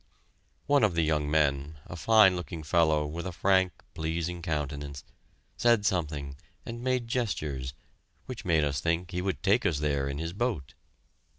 One 0.65 0.83
of 0.83 0.95
the 0.95 1.03
young 1.03 1.29
men, 1.29 1.77
a 1.85 1.95
fine 1.95 2.35
looking 2.35 2.63
fellow 2.63 3.05
with 3.05 3.27
a 3.27 3.31
frank, 3.31 3.83
pleasing 3.93 4.41
countenance, 4.41 5.03
said 5.57 5.85
something 5.85 6.37
and 6.65 6.81
made 6.83 7.07
gestures, 7.07 7.75
which 8.25 8.43
made 8.43 8.63
us 8.63 8.81
think 8.81 9.11
he 9.11 9.21
would 9.21 9.43
take 9.43 9.63
us 9.63 9.77
there 9.77 10.09
in 10.09 10.17
his 10.17 10.33
boat. 10.33 10.73